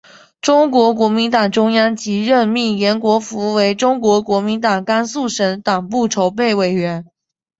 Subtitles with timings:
[0.41, 7.05] 中国国民党中央即任命延国符为中国国民党甘肃省党部筹备委员。